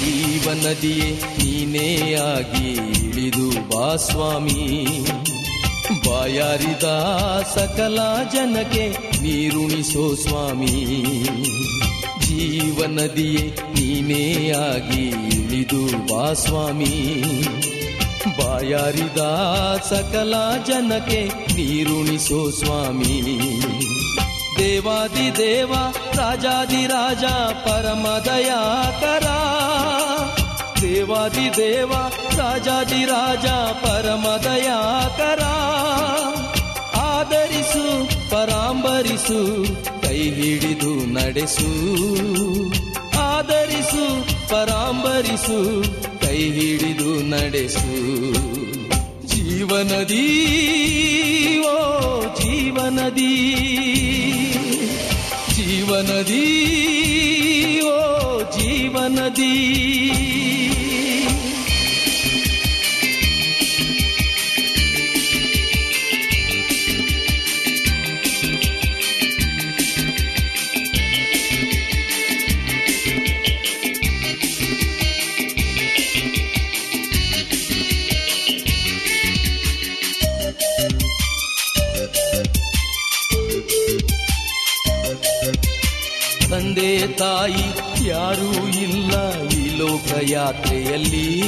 ಜೀವನದಿಯೇ 0.00 1.10
ನೀನೇ 1.10 2.14
ಆಗಿ 2.14 2.70
ಇಳಿದು 2.72 3.50
ಬಾ 3.68 3.96
ಸ್ವಾಮಿ. 3.96 4.86
ಬಾಯಾರಿದ 6.08 6.84
ಸಕಲ 7.54 7.98
ಜನಕ್ಕೆ 8.32 8.88
ನೀರುಣಿಸೋ 9.22 10.14
ಸ್ವಾಮಿ. 10.14 10.86
ಜೀವನದಿಯೇ 12.26 13.56
ನೀನೇ 13.80 14.50
ಆಗಿ 14.50 15.08
ಇಳಿದು 15.08 15.86
ಬಾ 16.06 16.32
ಸ್ವಾಮಿ. 16.32 17.22
ಬಾಯಾರಿದ 18.36 19.18
ಸಕಲ 19.88 20.34
ಜನಕ್ಕೆ 20.66 21.24
ನೀರುಣಿಸೋ 21.26 22.50
ಸ್ವಾಮಿ. 22.50 23.38
ದೇವಾದಿ 24.58 25.36
ದೇವ, 25.36 25.72
ರಾಜಾದಿ 26.14 26.86
ರಾಜ, 26.86 27.24
ಪರಮ 27.64 28.06
ದಯಾಕರ. 28.24 29.26
ದೇವಾದಿ 30.80 31.56
ದೇವ, 31.56 31.92
ರಾಜಾದಿ 32.36 33.04
ರಾಜ, 33.04 33.46
ಪರಮ 33.84 34.36
ದಯಾಕರ. 34.44 35.42
ಆದರಿಸು 36.98 38.06
ಪರಾಂಬರಿಸು, 38.30 39.66
ಕೈ 40.02 40.16
ಹಿಡಿದು 40.16 41.12
ನಡೆಸು. 41.12 41.70
ಆದರಿಸು 43.18 44.22
ಪರಾಂಬರಿಸು 44.48 45.82
ಕೈ 46.28 46.50
ಹಿಡಿದು 46.50 47.22
ನಡೆಸು. 47.22 48.32
ಜೀವನದಿ 49.26 50.26
ಓ 51.58 52.20
ಜೀವನದಿ. 52.22 53.54
ಜೀವನದಿ 55.56 56.70
ಓ 57.80 58.40
ಜೀವನದಿ. 58.40 60.07
ತಾಯಿ 87.28 87.66
ಯಾರೂ 88.08 88.68
ಇಲ್ಲ 88.68 89.44
ಈ 89.48 89.76
ಲೋಕಯಾತ್ರೆಯಲ್ಲಿ. 89.76 91.42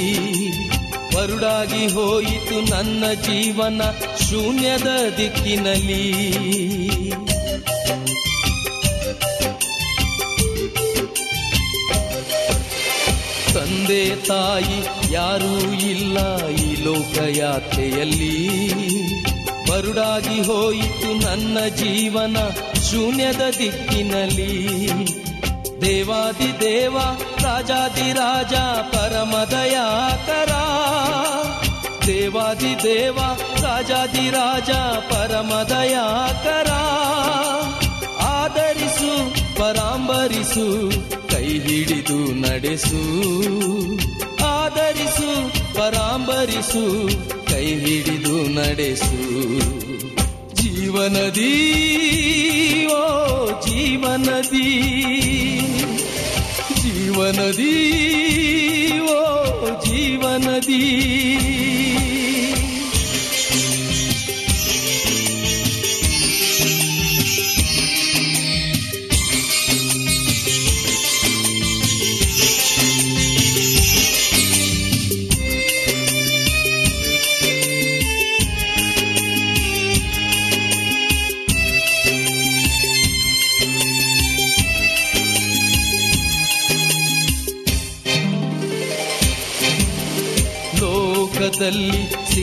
ಬರುಡಾಗಿ 1.15 1.87
ಹೋಯಿತು 1.87 2.71
ನನ್ನ 2.71 3.05
ಜೀವನ 3.13 3.83
ಶೂನ್ಯದ 4.31 4.87
ದಿಕ್ಕಿನಲ್ಲಿ. 5.17 6.13
ತಂದೆ 13.55 14.17
ತಾಯಿ 14.17 15.13
ಯಾರೂ 15.13 15.73
ಇಲ್ಲ 15.73 16.47
ಈ 16.47 16.83
ಲೋಕಯಾತ್ರೆಯಲ್ಲಿ. 16.83 18.49
ಬರುಡಾಗಿ 19.71 20.41
ಹೋಯಿತು 20.41 21.27
ನನ್ನ 21.27 21.59
ಜೀವನ 21.69 22.37
ಶೂನ್ಯದ 22.91 23.41
ದಿಕ್ಕಿನಲ್ಲಿ. 23.59 24.81
ದೇವಾದಿ 25.81 26.61
ದೇವ, 26.61 26.99
ರಾಜಾದಿ 27.43 28.13
ರಾಜ 28.13 28.55
ಪರಮ 28.95 29.37
ದಯಾಕರ 29.51 30.53
ದೇವಾದಿ 32.07 32.83
ದೇವ, 32.83 33.19
ರಾಜಾದಿ 33.63 34.31
ರಾಜ 34.31 34.71
ಪರಮ 35.13 35.53
ದಯಾಕರ 35.63 36.71
ಆದರಿಸು 38.23 39.35
ಪರಾಂಬರಿಸು, 39.59 40.91
ಕೈ 41.29 41.59
ಹಿಡಿದು 41.59 42.35
ನಡೆಸು. 42.35 43.03
ಆದರಿಸು 44.47 45.31
ಪರಾಂಬರಿಸು, 45.75 47.09
ಕೈ 47.49 47.65
ಹಿಡಿದು 47.65 48.43
ನಡೆಸು. 48.55 49.41
ಜೀವನದಿ 50.91 51.53
ಓ 52.91 53.47
ಜೀವನದಿ. 53.61 54.71
ಜೀವನದಿ 56.83 57.75
ಓ 59.03 59.39
ಜೀವನದಿ. 59.85 61.01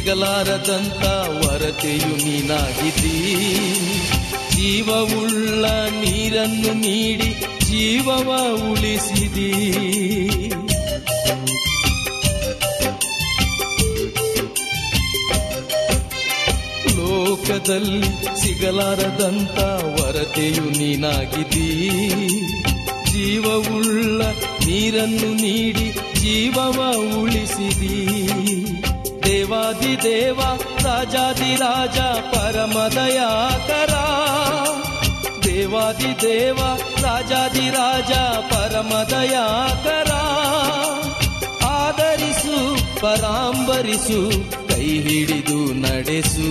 ಸಿಗಲಾರದಂತ 0.07 1.04
ವರತೆಯು 1.45 2.18
ನೀನಾಗಿದ್ದೀ. 2.25 3.56
ಜೀವವುಳ್ಳ 4.56 5.65
ನೀರನ್ನು 6.01 6.74
ನೀಡಿ 6.74 7.31
ಜೀವವ 7.65 8.33
ಉಳಿಸಿದೀ. 8.71 9.51
ಲೋಕದಲ್ಲಿ 16.88 18.42
ಸಿಗಲಾರದಂತ 18.42 19.59
ವರತೆಯು 20.00 20.77
ನೀನಾಗಿದ್ದೀ. 20.77 21.89
ಜೀವವುಳ್ಳ 23.12 24.21
ನೀರನ್ನು 24.65 25.33
ನೀಡಿ 25.42 25.92
ಜೀವವ 26.19 26.95
ಉಳಿಸಿದೀ. 27.21 28.67
ದೇವಾದಿ 29.28 30.04
ದೇವ, 30.04 30.40
ರಾಜಾದಿ 30.84 31.56
ರಾಜ, 31.56 31.98
ಪರಮದಯಾಕರ. 32.36 33.94
ದೇವಾದಿ 35.44 36.22
ದೇವ, 36.22 36.58
ರಾಜಾದಿ 37.02 37.70
ರಾಜ, 37.70 38.12
ಪರಮದಯಾಕರ. 38.54 40.12
ಆದರಿಸು 41.66 42.78
ಪರಾಂಬರಿಸು, 43.02 44.32
ಕೈ 44.68 45.00
ಹಿಡಿದು 45.00 45.74
ನಡೆಸು. 45.74 46.50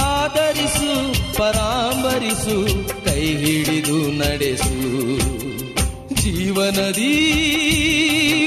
ಆದರಿಸು 0.00 1.12
ಪರಾಂಬರಿಸು, 1.38 2.66
ಕೈ 3.04 3.36
ಹಿಡಿದು 3.36 4.10
ನಡೆಸು. 4.18 5.06
ಜೀವನದಿ 6.26 7.14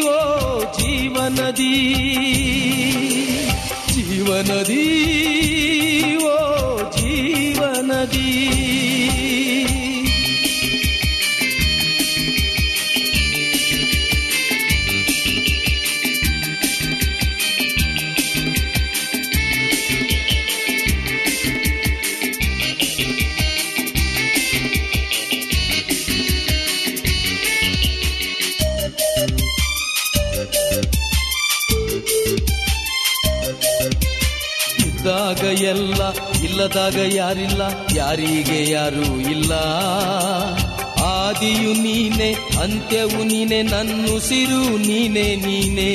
ಓ 0.01 0.59
ಜೀವನದಿ. 0.61 1.95
ಜೀವನದಿ 3.93 4.85
ಓ 6.21 6.37
ಜೀವನದಿ. 6.77 8.69
ಇದ್ದಾಗ 35.29 35.61
ಎಲ್ಲ, 35.61 36.01
ಇಲ್ಲದಾಗ 36.43 36.95
ಯಾರಿಲ್ಲ, 36.95 37.61
ಯಾರಿಗೆ 37.95 38.71
ಯಾರೂ 38.71 39.19
ಇಲ್ಲ. 39.19 39.51
ಆದಿಯು 41.03 41.73
ನೀನೆ, 41.73 42.29
ಅಂತ್ಯವು 42.33 43.23
ನೀನೆ, 43.23 43.61
ನನ್ನುಸಿರು 43.61 44.77
ನೀನೆ, 44.77 45.35
ನೀನೇ. 45.35 45.91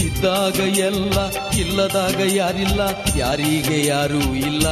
ಇದ್ದಾಗ 0.00 0.78
ಎಲ್ಲ, 0.78 1.18
ಇಲ್ಲದಾಗ 1.58 2.20
ಯಾರಿಲ್ಲ, 2.34 2.80
ಯಾರಿಗೆ 3.16 3.86
ಯಾರೂ 3.86 4.34
ಇಲ್ಲ. 4.34 4.66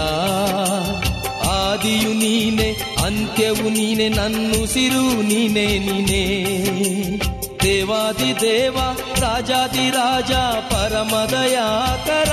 ಆದಿಯು 1.60 2.12
ನೀನೆ, 2.12 2.96
ಅಂತ್ಯವು 3.04 3.68
ನೀನೆ, 3.68 4.08
ನನ್ನುಸಿರು 4.08 5.22
ನೀನೆ 5.22 5.78
ನೀನೆ. 5.78 6.24
ದೇವಾದಿ 7.62 8.40
ದೇವ, 8.40 8.76
ರಾಜಾದಿ 9.20 9.90
ರಾಜ, 9.90 10.32
ಪರಮದಯಾಕರ. 10.72 12.30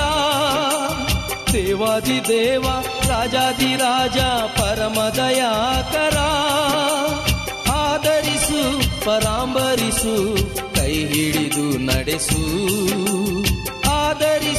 ದೇವಾದಿ 1.52 2.28
ದೇವ, 2.28 2.62
ರಾಜಾದಿ 3.08 3.76
ರಾಜ, 3.76 4.18
ಪರಮದಯಾಕರ. 4.60 6.16
ಆದರಿಸು 7.70 8.60
ಪರಾಂಬರಿಸು, 9.04 10.36
ಕೈ 10.74 11.06
ಹಿಡಿದು 11.06 11.78
ನಡೆಸು. 11.78 12.42
ಆದರಿಸು 13.90 14.57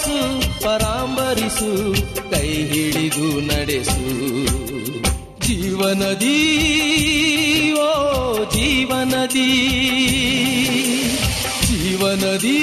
ಪರಾಂಬರಿಸು 1.29 1.95
ಕೈ 2.29 2.47
ಹಿಡಿದು 2.63 3.41
ನಡೆಸು. 3.41 4.45
ಜೀವನದಿ 5.47 6.39
ಓ 7.73 8.33
ಜೀವನದಿ. 8.43 9.51
ಜೀವನದಿ 11.67 12.61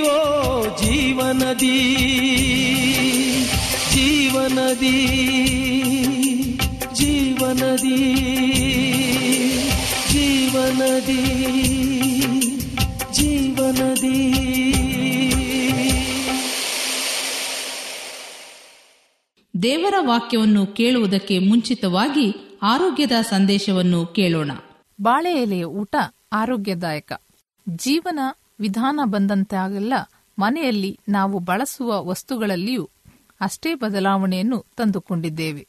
ಓ 0.00 0.62
ಜೀವನದಿ. 0.66 1.78
ಜೀವನದಿ 3.94 4.98
ಜೀವನದಿ. 6.94 8.14
ಜೀವನದಿ 10.12 11.22
ಜೀವನದಿ. 13.12 14.49
ದೇವರ 19.62 19.94
ವಾಕ್ಯವನ್ನು 20.00 20.66
ಕೇಳುವುದಕ್ಕೆ 20.66 21.38
ಮುಂಚಿತವಾಗಿ 21.38 22.58
ಆರೋಗ್ಯದ 22.62 23.12
ಸಂದೇಶವನ್ನು 23.20 24.06
ಕೇಳೋಣ. 24.06 24.50
ಬಾಳೆ 25.02 25.42
ಎಲೆಯ 25.42 25.64
ಊಟ 25.64 25.96
ಆರೋಗ್ಯದಾಯಕ. 26.32 27.12
ಜೀವನ 27.68 28.18
ವಿಧಾನ 28.60 29.00
ಬಂದಂತಾಗೆಲ್ಲ 29.04 29.92
ಮನೆಯಲ್ಲಿ 30.38 30.98
ನಾವು 31.08 31.38
ಬಳಸುವ 31.38 32.04
ವಸ್ತುಗಳಲ್ಲಿಯೂ 32.04 32.90
ಅಷ್ಟೇ 33.40 33.74
ಬದಲಾವಣೆಯನ್ನು 33.74 34.66
ತಂದುಕೊಂಡಿದ್ದೇವೆ. 34.76 35.68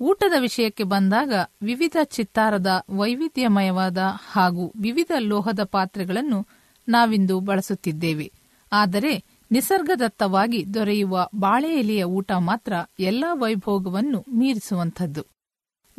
ಊಟದ 0.00 0.32
ವಿಷಯಕ್ಕೆ 0.40 0.84
ಬಂದಾಗ 0.84 1.32
ವಿವಿಧ 1.62 1.96
ಚಿತ್ತಾರದ 2.04 2.84
ವೈವಿಧ್ಯಮಯವಾದ 2.90 3.98
ಹಾಗೂ 4.32 4.72
ವಿವಿಧ 4.76 5.12
ಲೋಹದ 5.18 5.64
ಪಾತ್ರೆಗಳನ್ನು 5.64 6.46
ನಾವಿಂದು 6.88 7.40
ಬಳಸುತ್ತಿದ್ದೇವೆ. 7.40 8.32
ಆದರೆ 8.72 9.33
ನಿಸರ್ಗದತ್ತವಾಗಿ 9.52 10.74
ದೊರೆಯುವ 10.74 11.28
ಬಾಳೆ 11.34 11.78
ಎಲೆಯ 11.78 12.04
ಊಟ 12.04 12.32
ಮಾತ್ರ 12.32 12.72
ಎಲ್ಲಾ 13.00 13.34
ವೈಭೋಗವನ್ನು 13.34 14.24
ಮೀರಿಸುವಂಥದ್ದು. 14.32 15.22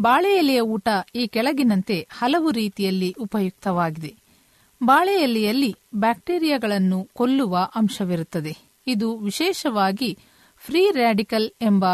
ಬಾಳೆ 0.01 0.37
ಎಲೆಯ 0.37 0.61
ಊಟ 0.61 0.87
ಈ 1.15 1.27
ಕೆಳಗಿನಂತೆ 1.27 2.07
ಹಲವು 2.11 2.51
ರೀತಿಯಲ್ಲಿ 2.51 3.15
ಉಪಯುಕ್ತವಾಗಿದೆ. 3.19 4.15
ಬಾಳೆ 4.83 5.21
ಎಲೆಯಲ್ಲಿ 5.21 5.75
ಬ್ಯಾಕ್ಟೀರಿಯಾಗಳನ್ನು 5.95 7.09
ಕೊಲ್ಲುವ 7.13 7.57
ಅಂಶವಿರುತ್ತದೆ. 7.75 8.57
ಇದು 8.87 9.17
ವಿಶೇಷವಾಗಿ 9.17 10.17
ಫ್ರೀ 10.57 10.91
ರ್ಯಾಡಿಕಲ್ 10.91 11.49
ಎಂಬ 11.61 11.85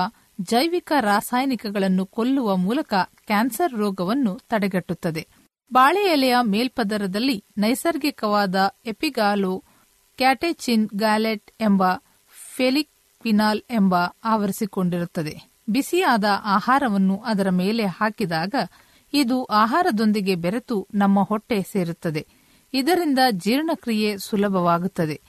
ಜೈವಿಕ 0.42 0.92
ರಾಸಾಯನಿಕಗಳನ್ನು 1.00 2.06
ಕೊಲ್ಲುವ 2.06 2.56
ಮೂಲಕ 2.56 2.94
ಕ್ಯಾನ್ಸರ್ 3.26 3.74
ರೋಗವನ್ನು 3.74 4.40
ತಡೆಗಟ್ಟುತ್ತದೆ. 4.50 5.28
ಬಾಳೆ 5.74 6.12
ಎಲೆಯ 6.12 6.36
ಮೇಲ್ಪದರದಲ್ಲಿ 6.42 7.46
ನೈಸರ್ಗಿಕವಾದ 7.58 8.56
ಎಪಿಗಾಲೋ 8.86 9.64
ಕ್ಯಾಟೆಚಿನ್ 10.22 10.90
ಗ್ಯಾಲೆಟ್ 10.96 11.52
ಎಂಬ 11.62 11.84
ಫೆಲಿಕ್ 12.56 12.90
ಪಿನಾಲ್ 13.22 13.62
ಎಂಬ 13.70 13.96
ಆವರಿಸಿಕೊಂಡಿರುತ್ತದೆ. 14.24 15.42
ಬಿಸಿಯಾದ 15.70 16.24
ಆಹಾರವನ್ನು 16.44 17.18
ಅದರ 17.18 17.50
ಮೇಲೆ 17.50 17.86
ಹಾಕಿದಾಗ 17.86 18.56
ಇದು 19.14 19.46
ಆಹಾರದೊಂದಿಗೆ 19.46 20.36
ಬೆರೆತು 20.36 20.88
ನಮ್ಮ 20.94 21.24
ಹೊಟ್ಟೆ 21.24 21.62
ಸೇರುತ್ತದೆ. 21.62 22.28
ಇದರಿಂದ 22.74 23.20
ಜೀರ್ಣಕ್ರಿಯೆ 23.32 24.18
ಸುಲಭವಾಗುತ್ತದೆ. 24.18 25.22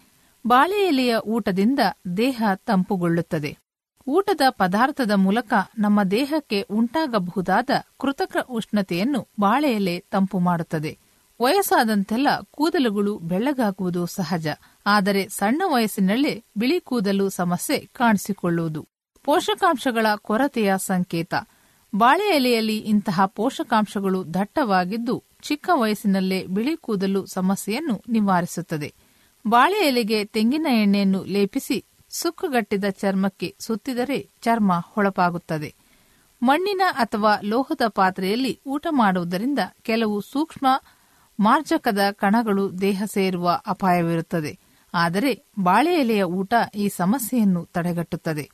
ಬಾಳೆ 0.47 0.87
ಎಲೆಯ 0.87 1.17
ಊಟದಿಂದ 1.17 1.79
ದೇಹ 2.17 2.43
ತಂಪುಗೊಳ್ಳುತ್ತದೆ. 2.55 3.59
ಊಟದ 4.07 4.41
ಪದಾರ್ಥದ 4.51 5.11
ಮೂಲಕ 5.11 5.55
ನಮ್ಮ 5.79 6.03
ದೇಹಕ್ಕೆ 6.03 6.63
ಉಂಟಾಗಬಹುದಾದ 6.63 7.71
ಕೃತಕ 8.01 8.37
ಉಷ್ಣತೆಯನ್ನು 8.51 9.29
ಬಾಳೆ 9.41 9.73
ಎಲೆ 9.73 10.05
ತಂಪು 10.11 10.39
ಮಾಡುತ್ತದೆ. 10.39 10.99
ವಯಸ್ಸಾದಂತೆಲ್ಲ 11.43 12.29
ಕೂದಲುಗಳು 12.51 13.19
ಬೆಳ್ಳಗಾಗುವುದು 13.19 14.07
ಸಹಜ. 14.07 14.47
ಆದರೆ 14.87 15.29
ಸಣ್ಣ 15.29 15.63
ವಯಸ್ಸಿನಲ್ಲೇ 15.67 16.45
ಬಿಳಿ 16.57 16.81
ಕೂದಲು 16.81 17.29
ಸಮಸ್ಯೆ 17.29 17.79
ಕಾಣಿಸಿಕೊಳ್ಳುವುದು. 17.79 18.89
ಪೋಷಕಾಂಶಗಳ 19.25 20.07
ಕೊರತೆಯ 20.17 20.75
ಸಂಕೇತ. 20.77 21.35
ಬಾಳೆ 21.95 22.37
ಎಲೆಯಲ್ಲಿ 22.37 22.79
ಇಂತಹ 22.79 23.27
ಪೋಷಕಾಂಶಗಳು 23.27 24.35
ದಟ್ಟವಾಗಿದ್ದು 24.35 25.25
ಚಿಕ್ಕ 25.43 25.71
ವಯಸ್ಸಿನಲ್ಲೇ 25.75 26.47
ಬಿಳಿ 26.47 26.77
ಕೂದಲು 26.77 27.27
ಸಮಸ್ಯೆಯನ್ನು 27.27 28.03
ನಿವಾರಿಸುತ್ತದೆ. 28.09 28.95
ಬಾಳೆ 29.47 29.87
ಎಲೆಗೆ 29.87 30.25
ತೆಂಗಿನ 30.25 30.67
ಎಣ್ಣೆಯನ್ನು 30.71 31.25
ಲೇಪಿಸಿ 31.25 31.85
ಸುಕ್ಕುಗಟ್ಟಿದ 32.11 32.85
ಚರ್ಮಕ್ಕೆ 32.91 33.57
ಸುತ್ತಿದರೆ 33.59 34.31
ಚರ್ಮ 34.43 34.73
ಹೊಳಪಾಗುತ್ತದೆ. 34.93 35.75
ಮಣ್ಣಿನ 36.43 36.83
ಅಥವಾ 36.91 37.35
ಲೋಹದ 37.45 37.81
ಪಾತ್ರೆಯಲ್ಲಿ 37.89 38.61
ಊಟ 38.67 38.87
ಮಾಡುವುದರಿಂದ 38.91 39.59
ಕೆಲವು 39.83 40.21
ಸೂಕ್ಷ್ಮ 40.21 40.67
ಮಾರ್ಜಕದ 41.41 41.99
ಕಣಗಳು 42.13 42.81
ದೇಹ 42.81 43.03
ಸೇರುವ 43.07 43.61
ಅಪಾಯವಿರುತ್ತದೆ. 43.67 44.59
ಆದರೆ 44.95 45.53
ಬಾಳೆ 45.63 45.95
ಎಲೆಯ 45.95 46.23
ಊಟ 46.23 46.55
ಈ 46.75 46.89
ಸಮಸ್ಯೆಯನ್ನು 46.89 47.65
ತಡೆಗಟ್ಟುತ್ತದೆ. 47.65 48.51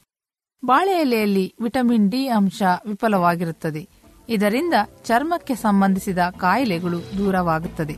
ಬಾಳೆ 0.64 0.92
ಎಲೆಯಲ್ಲಿ 0.92 1.54
ವಿಟಮಿನ್ 1.61 2.11
ಡಿ 2.11 2.28
ಅಂಶ 2.28 2.62
ವಿಫಲವಾಗಿರುತ್ತದೆ. 2.87 3.88
ಇದರಿಂದ 4.28 4.75
ಚರ್ಮಕ್ಕೆ 5.04 5.54
ಸಂಬಂಧಿಸಿದ 5.54 6.18
ಕಾಯಿಲೆಗಳು 6.18 7.00
ದೂರವಾಗುತ್ತದೆ. 7.18 7.97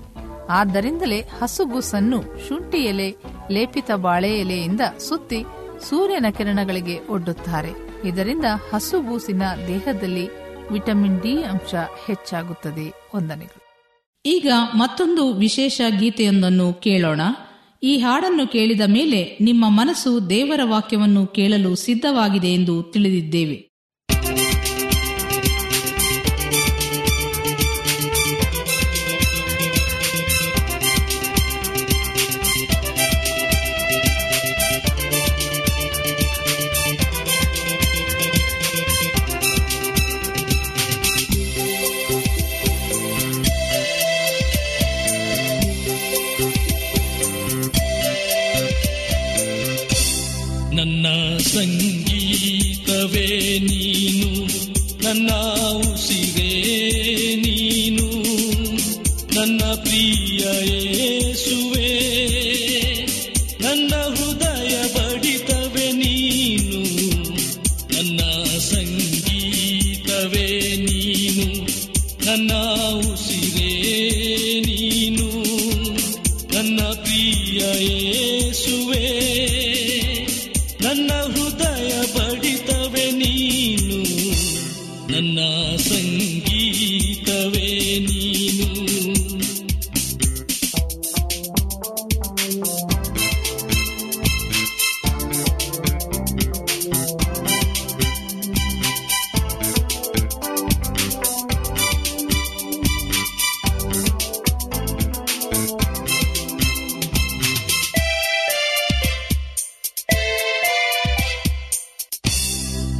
ಆದ್ದರಿಂದಲೇ 0.50 1.20
ಹಸುಗೂಸನ್ನು 1.20 2.48
ಶುಂಠಿ 2.48 2.78
ಎಲೆ, 2.78 3.16
ಲೇಪಿತ 3.50 3.90
ಬಾಳೆ 3.92 4.40
ಎಲೆಯಿಂದ 4.40 4.80
ಸುತ್ತಿ 4.98 5.44
ಸೂರ್ಯನ 5.88 6.26
ಕಿರಣಗಳಿಗೆ 6.30 7.00
ಒಡ್ಡುತ್ತಾರೆ. 7.08 7.72
ಇದರಿಂದ 8.04 8.44
ಹಸುಗೂಸಿನ 8.74 9.42
ದೇಹದಲ್ಲಿ 9.66 10.28
ವಿಟಮಿನ್ 10.72 11.20
ಡಿ 11.20 11.42
ಅಂಶ 11.42 11.74
ಹೆಚ್ಚಾಗುತ್ತದೆ. 12.06 12.94
ವಂದನೆಗಳು 13.16 13.59
ಈಗ 14.26 14.50
ಮತ್ತೊಂದು 14.74 15.32
ವಿಶೇಷ 15.32 15.80
ಗೀತೆಯೊಂದನ್ನು 16.00 16.72
ಕೇಳೋಣ. 16.72 17.20
ಈ 17.82 17.98
ಹಾಡನ್ನು 17.98 18.46
ಕೇಳಿದ 18.46 18.80
ಮೇಲೆ 18.86 19.38
ನಿಮ್ಮ 19.40 19.64
ಮನಸ್ಸು 19.68 20.30
ದೇವರ 20.30 20.60
ವಾಕ್ಯವನ್ನು 20.64 21.26
ಕೇಳಲು 21.26 21.74
ಸಿದ್ಧವಾಗಿದೆ 21.74 22.48
ಎಂದು 22.48 22.82
ತಿಳಿದಿದ್ದೇವೆ. 22.82 23.69
ಉಸಿರೇ 55.84 56.52
ನೀನು 57.36 58.08
ನನ್ನ 59.34 59.62
ಪ್ರಿಯ 59.74 60.42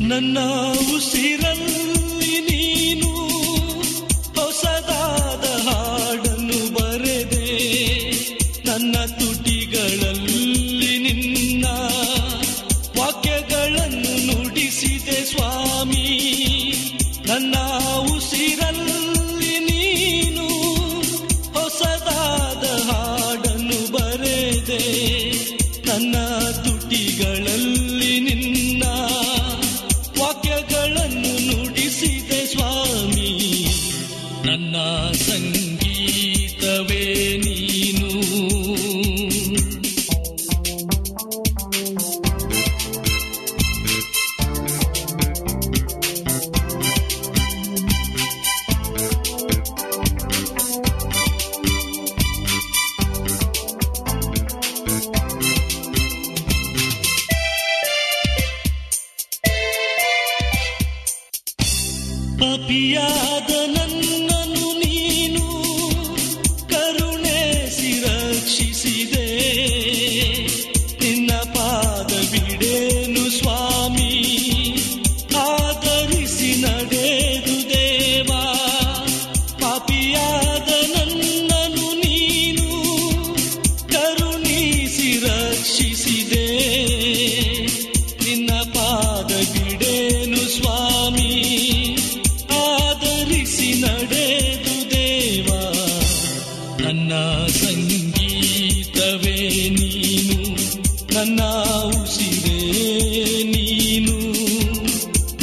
ನನ್ನ 0.00 0.38
ಉಸಿರಲ್ಲಿ 0.97 1.78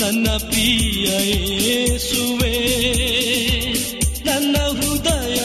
ನನ್ನ 0.07 0.29
ಪ್ರಿಯ 0.41 1.07
ಯೇಸುವೆ 1.29 2.51
ನನ್ನ 4.25 4.55
ಹೃದಯ 4.77 5.39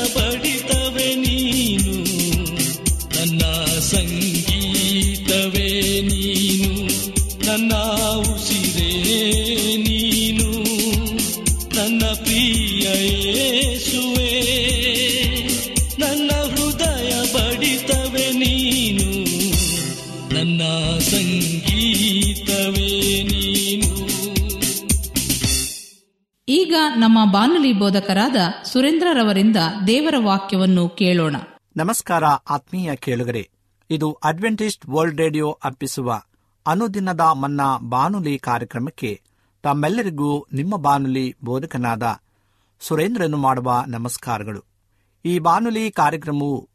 ಬಾನುಲಿ 27.24 27.72
ಬೋಧಕರಾದ 27.72 28.36
ಸುರೇಂದ್ರರವರಿಂದ 28.64 29.56
ದೇವರ 29.86 30.14
ವಾಕ್ಯವನ್ನು 30.18 30.88
ಕೇಳೋಣ. 30.88 31.36
ನಮಸ್ಕಾರ 31.76 32.24
ಆತ್ಮೀಯ 32.24 32.96
ಕೇಳುಗರೆ, 32.96 33.50
ಇದು 33.90 34.12
ಅಡ್ವೆಂಟಿಸ್ಟ್ 34.12 34.88
ವರ್ಲ್ಡ್ 34.88 35.18
ರೇಡಿಯೋ 35.18 35.58
ಅರ್ಪಿಸುವ 35.64 36.22
ಅನುದಿನದ 36.66 37.20
ಮನ್ನಾ 37.20 37.78
ಬಾನುಲಿ 37.78 38.38
ಕಾರ್ಯಕ್ರಮಕ್ಕೆ 38.38 39.20
ತಮ್ಮೆಲ್ಲರಿಗೂ 39.62 40.46
ನಿಮ್ಮ 40.52 40.76
ಬಾನುಲಿ 40.76 41.36
ಬೋಧಕನಾದ 41.44 42.16
ಸುರೇಂದ್ರನು 42.80 43.36
ಮಾಡುವ 43.36 43.84
ನಮಸ್ಕಾರಗಳು. 43.86 44.64
ಈ 45.24 45.38
ಬಾನುಲಿ 45.38 45.90
ಕಾರ್ಯಕ್ರಮವು 45.90 46.68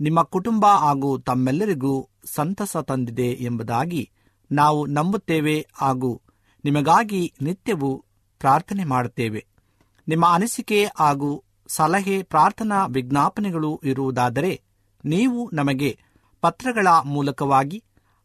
ನಿಮ್ಮ 0.00 0.22
ಕುಟುಂಬ 0.22 0.66
ಹಾಗೂ 0.66 1.18
ತಮ್ಮೆಲ್ಲರಿಗೂ 1.18 2.08
ಸಂತಸ 2.34 2.76
ತಂದಿದೆ 2.76 3.28
ಎಂಬುದಾಗಿ 3.40 4.10
ನಾವು 4.52 4.86
ನಂಬುತ್ತೇವೆ 4.86 5.66
ಹಾಗೂ 5.72 6.20
ನಿಮಗಾಗಿ 6.64 7.32
ನಿತ್ಯವೂ 7.42 8.04
ಪ್ರಾರ್ಥನೆ 8.38 8.84
ಮಾಡುತ್ತೇವೆ. 8.84 9.51
ನಿಮ್ಮ 10.08 10.26
ಅನಿಸಿಕೆ 10.26 10.90
ಹಾಗೂ 10.98 11.44
ಸಲಹೆ, 11.68 12.22
ಪ್ರಾರ್ಥನಾ 12.22 12.86
ವಿಜ್ಞಾಪನೆಗಳು 12.86 13.80
ಇರುವುದಾದರೆ 13.84 14.62
ನೀವು 15.04 15.50
ನಮಗೆ 15.52 15.98
ಪತ್ರಗಳ 16.40 16.86
ಮೂಲಕವಾಗಿ 17.04 17.84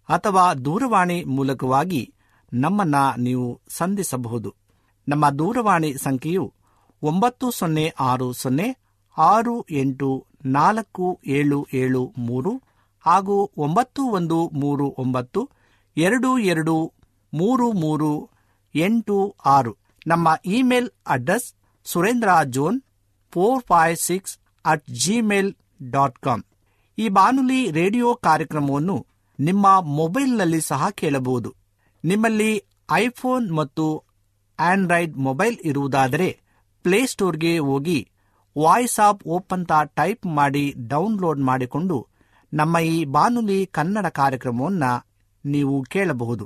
ಅಥವಾ 0.09 0.53
ದೂರವಾಣಿ 0.53 1.23
ಮೂಲಕವಾಗಿ 1.23 2.13
ನಮ್ಮನ್ನ 2.53 2.95
ನೀವು 3.17 3.61
ಸಂಧಿಸಬಹುದು. 3.69 4.55
ನಮ್ಮ 5.07 5.29
ದೂರವಾಣಿ 5.29 5.93
ಸಂಖ್ಯೆಯು 5.93 6.53
ಒಂಬತ್ತು 7.03 7.51
ಸೊನ್ನೆ 7.51 7.93
ಆರು 7.99 8.33
ಸೊನ್ನೆ 8.33 8.77
ಆರು 9.17 9.65
ಎಂಟು 9.69 10.25
ನಾಲ್ಕು 10.45 11.19
ಏಳು 11.25 11.67
ಏಳು 11.73 12.13
ಮೂರು 12.17 12.61
ಹಾಗೂ 13.01 13.51
ಒಂಬತ್ತು 13.57 14.03
ಒಂದು 14.03 14.49
ಮೂರು 14.53 14.95
ಒಂಬತ್ತು 14.97 15.49
ಎರಡು 15.97 16.37
ಎರಡು 16.37 16.93
ಮೂರು 17.33 17.71
ಮೂರು 17.71 18.29
ಎಂಟು 18.75 19.35
ಆರು. 19.45 19.77
ನಮ್ಮ 20.07 20.35
email 20.45 20.89
address 21.07 21.53
Surendra 21.87 22.29
four 23.33 23.63
five 23.63 23.97
six 23.97 24.33
at 24.65 24.85
Gmail 25.03 25.49
dot 25.91 26.19
com. 26.19 26.43
ಈ 26.97 27.05
ಬಾನುಲಿ 27.09 27.71
ರೇಡಿಯೋ 27.71 28.15
ಕಾರ್ಯಕ್ರಮವನ್ನು 28.23 28.97
ನಿಮ್ಮ 29.39 29.67
ಮೊಬೈಲ್ನಲ್ಲಿ 29.81 30.61
ಸಹ 30.61 30.89
ಕೇಳಬಹುದು. 30.89 31.49
ನಿಮ್ಮಲ್ಲಿ 32.03 32.51
ಐಫೋನ್ 32.91 33.47
ಮತ್ತು 33.57 33.85
ಆಂಡ್ರಾಯ್ಡ್ 34.59 35.17
ಮೊಬೈಲ್ 35.17 35.57
ಇರುವುದಾದರೆ 35.63 36.29
ಪ್ಲೇಸ್ಟೋರ್ಗೆ 36.83 37.59
ಹೋಗಿ 37.59 37.99
ವಾಯ್ಸ್ 38.55 38.99
ಆಫ್ 38.99 39.23
ಓಪನ್ 39.27 39.65
ತ 39.65 39.71
ಟೈಪ್ 39.95 40.25
ಮಾಡಿ 40.25 40.73
ಡೌನ್ಲೋಡ್ 40.87 41.39
ಮಾಡಿಕೊಂಡು 41.39 41.97
ನಮ್ಮ 42.53 42.77
ಈ 42.77 43.05
ಬಾನುಲಿ 43.05 43.65
ಕನ್ನಡ 43.65 44.05
ಕಾರ್ಯಕ್ರಮವನ್ನು 44.05 44.91
ನೀವು 45.45 45.83
ಕೇಳಬಹುದು. 45.83 46.45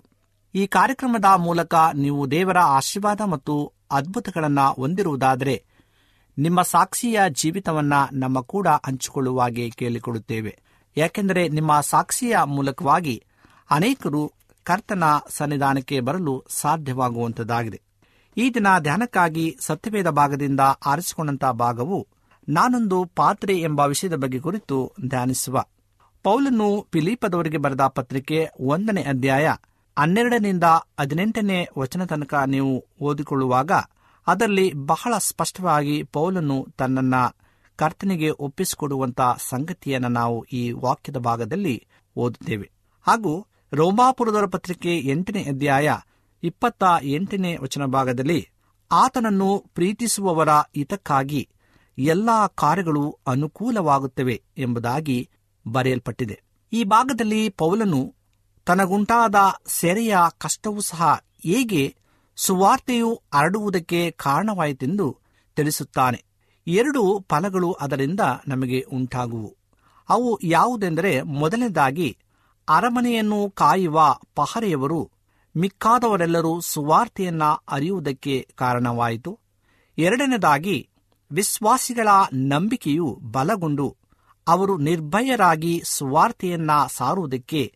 ಈ 0.55 0.67
ಕಾರ್ಯಕ್ರಮದ 0.67 1.25
ಮೂಲಕ 1.37 1.75
ನೀವು 1.95 2.31
ದೇವರ 2.31 2.59
ಆಶೀರ್ವಾದ 2.77 3.21
ಮತ್ತು 3.21 3.55
ಅದ್ಭುತಗಳನ್ನು 3.91 4.73
ಹೊಂದಿರುವುದಾದರೆ 4.73 5.63
ನಿಮ್ಮ 6.37 6.61
ಸಾಕ್ಷಿಯ 6.61 7.19
ಜೀವಿತವನ್ನ 7.29 7.93
ನಮ್ಮ 8.13 8.41
ಕೂಡ 8.41 8.67
ಹಂಚಿಕೊಳ್ಳುವಾಗೆ 8.67 9.69
ಕೇಳಿಕೊಡುತ್ತೇವೆ. 9.69 10.59
ಯಾಕೆಂದರೆ 10.97 11.47
ನಿಮ್ಮ 11.47 11.81
ಸಾಕ್ಷಿಯ 11.81 12.37
ಮೂಲಕವಾಗಿ 12.45 13.23
ಅನೇಕರು 13.69 14.31
ಕರ್ತನ 14.63 15.03
ಸನ್ನಿಧಾನಕ್ಕೆ 15.29 15.99
ಬರಲು 15.99 16.45
ಸಾಧ್ಯವಾಗುವಂತದಾಗಿದೆ 16.49 17.81
ಈ 18.37 18.49
ದಿನ 18.49 18.67
ಧ್ಯಾನಕ್ಕಾಗಿ 18.79 19.57
ಸತ್ಯವೇದ 19.59 20.09
ಭಾಗದಿಂದ 20.09 20.59
ಆರಿಸಿಕೊಂಡಂತ 20.85 21.45
ಭಾಗವು 21.45 22.07
ನಾನೊಂದು 22.49 23.05
ಪಾತ್ರೆ 23.15 23.57
ಎಂಬ 23.59 23.79
ವಿಷಯದ 23.79 24.15
ಬಗ್ಗೆ 24.15 24.39
ಕುರಿತು 24.39 24.93
ಧ್ಯಾನಿಸುವ. 25.07 25.63
ಪೌಲನು 26.23 26.87
ಫಿಲಿಪದವರಿಗೆ 26.93 27.57
ಬರೆದ 27.57 27.81
ಪತ್ರಿಕೆ 27.81 28.49
ಒಂದನೇ 28.59 29.01
ಅಧ್ಯಾಯ 29.01 29.53
ಹನ್ನೆರಡನಿಂದ 29.97 30.63
ಹದಿನೆಂಟನೇ 30.99 31.67
ವಚನ 31.77 32.05
ತನಕ 32.05 32.33
ನೀವು 32.47 32.85
ಓದಿಕೊಳ್ಳುವಾಗ 33.01 33.71
ಅದರಲ್ಲಿ 34.27 34.73
ಬಹಳ 34.73 35.13
ಸ್ಪಷ್ಟವಾಗಿ 35.17 36.03
ಪೌಲನು 36.03 36.67
ತನ್ನನ್ನ 36.77 37.15
ಕರ್ತನಿಗೆ 37.75 38.29
ಒಪ್ಪಿಸಿಕೊಡುವಂಥ 38.29 39.21
ಸಂಗತಿಯನ್ನು 39.37 40.07
ನಾವು 40.07 40.43
ಈ 40.43 40.71
ವಾಕ್ಯದ 40.71 41.17
ಭಾಗದಲ್ಲಿ 41.17 41.87
ಓದುತ್ತೇವೆ. 42.15 42.71
ಹಾಗೂ 43.07 43.47
ರೋಮಾಪುರದವರ 43.73 44.45
ಪತ್ರಿಕೆ 44.45 44.97
ಎಂಟನೇ 44.97 45.43
ಅಧ್ಯಾಯ 45.43 45.95
ಇಪ್ಪತ್ತ 46.43 46.83
ಎಂಟನೇ 47.01 47.57
ವಚನ 47.61 47.85
ಭಾಗದಲ್ಲಿ 47.85 48.49
ಆತನನ್ನು 48.91 49.65
ಪ್ರೀತಿಸುವವರ 49.75 50.49
ಹಿತಕ್ಕಾಗಿ 50.49 51.49
ಎಲ್ಲಾ 51.97 52.47
ಕಾರ್ಯಗಳು 52.47 53.19
ಅನುಕೂಲವಾಗುತ್ತವೆ 53.27 54.43
ಎಂಬುದಾಗಿ 54.57 55.29
ಬರೆಯಲ್ಪಟ್ಟಿದೆ. 55.67 56.43
ಈ 56.73 56.83
ಭಾಗದಲ್ಲಿ 56.83 57.49
ಪೌಲನು 57.49 58.15
ತನಗುಂಟಾದ 58.65 59.35
ಸೆರೆಯ 59.67 60.17
ಕಷ್ಟವೂ 60.37 60.81
ಸಹ 60.81 61.23
ಹೇಗೆ 61.43 61.95
ಸುವಾರ್ತೆಯು 62.35 63.21
ಹರಡುವುದಕ್ಕೆ 63.33 64.11
ಕಾರಣವಾಯಿತೆಂದು 64.11 65.17
ತಿಳಿಸುತ್ತಾನೆ. 65.55 66.23
ಎರಡು 66.67 67.25
ಫಲಗಳು 67.29 67.71
ಅದರಿಂದ 67.71 68.19
ನಮಗೆ 68.47 68.81
ಉಂಟಾಗುವು. 68.81 69.57
ಅವು 70.09 70.39
ಯಾವುದೆಂದರೆ 70.43 71.21
ಮೊದಲನೇದಾಗಿ, 71.21 72.17
ಅರಮನೆಯನ್ನು 72.69 73.49
ಕಾಯುವ 73.49 74.19
ಪಹರೆಯವರು 74.35 75.11
ಮಿಕ್ಕಾದವರೆಲ್ಲರೂ 75.57 76.59
ಸುವಾರ್ತೆಯನ್ನ 76.59 77.43
ಅರಿಯುವುದಕ್ಕೆ 77.43 78.47
ಕಾರಣವಾಯಿತು. 78.55 79.39
ಎರಡನೇದಾಗಿ, 79.97 80.89
ವಿಶ್ವಾಸಿಗಳ 81.31 82.07
ನಂಬಿಕೆಯು 82.33 83.19
ಬಲಗೊಂಡು 83.31 83.97
ಅವರು 84.47 84.77
ನಿರ್ಭಯರಾಗಿ 84.77 85.81
ಸುವಾರ್ತೆಯನ್ನ 85.85 86.71
ಸಾರುವುದಕ್ಕೆ 86.89 87.75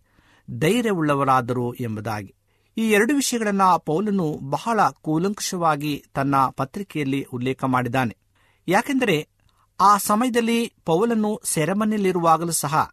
ಧೈರ್ಯವುಳ್ಳವರಾದರು 0.51 1.73
ಎಂಬುದಾಗಿ. 1.73 2.35
ಈ 2.77 2.91
ಎರಡು 2.91 3.15
ವಿಷಯಗಳನ್ನ 3.15 3.61
ಪೌಲನು 3.77 4.37
ಬಹಳ 4.49 4.79
ಕೂಲಂಕುಷವಾಗಿ 5.01 6.05
ತನ್ನ 6.13 6.35
ಪತ್ರಿಕೆಯಲ್ಲಿ 6.55 7.23
ಉಲ್ಲೇಖ 7.23 7.63
ಮಾಡಿದ್ದಾನೆ. 7.63 8.17
ಯಾಕೆಂದರೆ 8.67 9.27
ಆ 9.81 9.97
ಸಮಯದಲ್ಲಿ 9.97 10.73
ಪೌಲನು 10.85 11.41
ಸೆರೆಮನೆಯಲ್ಲಿರುವಾಗಲೂ 11.43 12.51
ಸಹ 12.51 12.91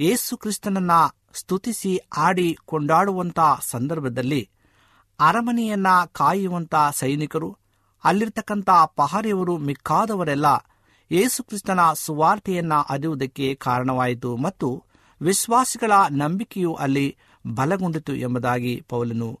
ಯೇಸು 0.00 0.36
ಕ್ರಿಸ್ತನನ್ನ 0.36 0.90
ಸ್ತುತಿಸಿ 1.34 1.98
ಆಡಿ 2.16 2.56
ಕೊಂಡಾಡುವಂತ 2.64 3.40
ಸಂದರ್ಭದಲ್ಲಿ 3.60 4.48
ಅರಮನೆಯನ್ನ 5.20 5.86
ಕಾಯುವಂತ 6.12 6.74
ಸೈನಿಕರು 6.92 7.58
ಅಲ್ಲಿರ್ತಕ್ಕಂಥ 8.04 8.70
ಪಹರೆಯವರು 8.96 9.58
ಮಿಕ್ಕಾದವರೆಲ್ಲ 9.58 10.46
ಯೇಸುಕ್ರಿಸ್ತನ 11.10 11.80
ಸುವಾರ್ತೆಯನ್ನ 11.94 12.74
ಅರಿಯುವುದಕ್ಕೆ 12.88 13.54
ಕಾರಣವಾಯಿತು 13.54 14.36
ಮತ್ತು 14.36 14.84
ವಿಶ್ವಾಸಿಗಳ 15.24 15.92
ನಂಬಿಕೆಯು 16.10 16.74
ಅಲ್ಲಿ 16.74 17.16
ಬಲಗೊಂಡಿತು 17.46 18.14
ಎಂಬುದಾಗಿ 18.14 18.84
ಪೌಲನು 18.88 19.40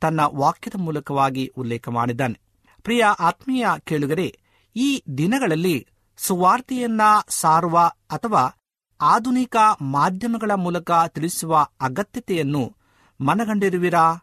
ತನ್ನ 0.00 0.20
ವಾಕ್ಯದ 0.34 0.80
ಮೂಲಕವಾಗಿ 0.80 1.52
ಉಲ್ಲೇಖ 1.56 1.88
ಮಾಡಿದ್ದಾನೆ. 1.88 2.40
ಪ್ರಿಯ 2.82 3.04
ಆತ್ಮೀಯ 3.04 3.66
ಕೇಳುಗರೆ, 3.84 4.38
ಈ 4.76 5.02
ದಿನಗಳಲ್ಲಿ 5.18 5.86
ಸುವಾರ್ತೆಯನ್ನ 6.16 7.00
ಸಾರುವ 7.28 7.92
ಅಥವಾ 8.10 8.56
ಆಧುನಿಕ 9.00 9.56
ಮಾಧ್ಯಮಗಳ 9.80 10.50
ಮೂಲಕ 10.54 10.90
ತಿಳಿಸುವ 11.08 11.66
ಅಗತ್ಯತೆಯನ್ನು 11.80 12.76
ಮನಗಂಡಿರುವಿರಾ? 13.20 14.14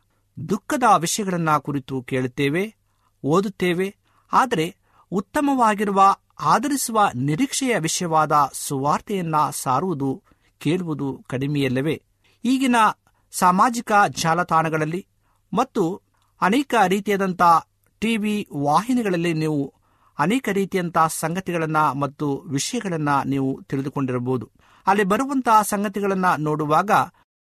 ದುಃಖದ 0.49 0.84
ವಿಷಯಗಳನ್ನ 0.97 1.58
ಕುರಿತು 1.58 2.02
ಕೇಳುತ್ತೇವೆ, 2.02 2.75
ಓದುತ್ತೇವೆ, 3.23 3.95
ಆದರೆ 4.34 4.75
ಉತ್ತಮವಾಗಿರುವ, 5.12 6.15
ಆಧರಿಸುವ 6.39 7.10
ನಿರೀಕ್ಷೆಯ 7.15 7.80
ವಿಷಯವಾದ 7.80 8.49
ಸುವಾರ್ತೆಯನ್ನ 8.54 9.36
ಸಾರುವುದು 9.54 10.23
ಕೇಳುವುದು 10.60 11.08
ಕಡಿಮೆಯಲ್ಲವೇ? 11.28 11.95
ಈಗಿನ 12.43 12.76
ಸಾಮಾಜಿಕ 13.34 13.91
ಜಾಲತಾಣಗಳಲ್ಲಿ 14.10 15.02
ಮತ್ತು 15.54 15.84
ಅನೇಕ 16.41 16.74
ರೀತಿಯಾದಂಥ 16.88 17.41
ಟಿವಿ 18.02 18.48
ವಾಹಿನಿಗಳಲ್ಲಿ 18.56 19.34
ನೀವು 19.34 19.74
ಅನೇಕ 20.19 20.50
ರೀತಿಯಂತಹ 20.52 21.08
ಸಂಗತಿಗಳನ್ನು 21.08 21.93
ಮತ್ತು 21.93 22.28
ವಿಷಯಗಳನ್ನು 22.48 23.28
ನೀವು 23.28 23.50
ತಿಳಿದುಕೊಂಡಿರಬಹುದು. 23.69 24.45
ಅಲ್ಲಿ 24.88 25.04
ಬರುವಂತಹ 25.04 25.62
ಸಂಗತಿಗಳನ್ನು 25.62 26.41
ನೋಡುವಾಗ 26.41 26.91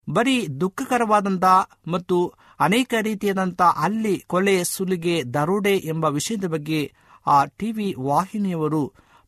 ಬರೀ 0.08 0.46
ದುಃಖಕರವಾದಂಥ 0.60 1.44
ಮತ್ತು 1.88 2.16
ಅನೇಕ 2.60 2.94
ರೀತಿಯಾದಂಥ 3.02 3.62
ಅಲ್ಲಿ 3.76 4.24
ಕೊಲೆ, 4.26 4.64
ಸುಲಿಗೆ, 4.64 5.22
ದರೋಡೆ 5.34 5.74
ಎಂಬ 5.84 6.04
ವಿಷಯದ 6.04 6.44
ಬಗ್ಗೆ 6.44 6.80
ಆ 7.26 7.44
ಟಿವಿ 7.44 7.94
ವಾಹಿನಿಯವರು 7.98 8.82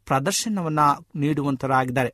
ಪ್ರದರ್ಶನವನ್ನ 0.06 0.80
ನೀಡುವಂತರಾಗಿದ್ದಾರೆ. 1.16 2.12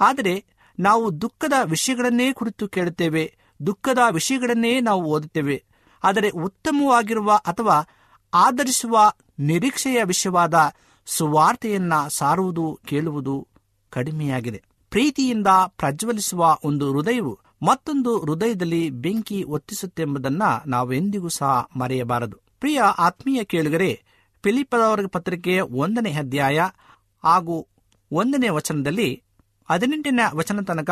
ಆದರೆ 0.00 0.34
ನಾವು 0.80 1.20
ದುಃಖದ 1.20 1.52
ವಿಷಯಗಳನ್ನೇ 1.64 2.32
ಕುರಿತು 2.32 2.68
ಕೇಳುತ್ತೇವೆ. 2.68 3.36
ದುಃಖದ 3.66 3.98
ವಿಷಯಗಳನ್ನೇ 4.10 4.80
ನಾವು 4.80 5.04
ಓದುತ್ತೇವೆ. 5.04 5.64
ಆದರೆ 6.04 6.30
ಉತ್ತಮವಾಗಿರುವ 6.30 7.32
ಅಥವಾ 7.32 7.80
ಆಧರಿಸುವ 8.34 9.12
ನಿರೀಕ್ಷೆಯ 9.38 10.04
ವಿಷಯವಾದ 10.04 10.72
ಸುವಾರ್ತೆಯನ್ನ 11.06 11.92
ಸಾರುವುದು, 12.08 12.80
ಕೇಳುವುದು 12.84 13.48
ಕಡಿಮೆಯಾಗಿದೆ. 13.90 14.62
ಪ್ರೀತಿಯಿಂದ 14.90 15.46
ಪ್ರಜ್ವಲಿಸುವ 15.68 16.58
ಒಂದು 16.64 16.96
ಹೃದಯವು 16.96 17.38
ಮತ್ತೊಂದು 17.62 18.18
ಹೃದಯದಲ್ಲಿ 18.18 18.90
ಬೆಂಕಿ 18.90 19.42
ಒತ್ತಿಸುತ್ತೆಂಬುದನ್ನ 19.42 20.42
ನಾವೆಂದಿಗೂ 20.66 21.28
ಸಹ 21.28 21.68
ಮರೆಯಬಾರದು. 21.76 22.36
ಪ್ರಿಯ 22.60 22.80
ಆತ್ಮೀಯ 22.80 23.44
ಕೇಳುಗರೆ 23.44 24.02
ಫಿಲಿಪದವರ 24.42 25.00
ಪತ್ರಿಕೆ 25.06 25.60
ಒಂದನೇ 25.60 26.12
ಅಧ್ಯಾಯ 26.12 26.68
ಹಾಗೂ 27.24 27.66
ಒಂದನೇ 28.12 28.48
ವಚನದಲ್ಲಿ 28.48 29.22
ಹದಿನೆಂಟನೇ 29.70 30.36
ವಚನ 30.36 30.60
ತನಕ 30.60 30.90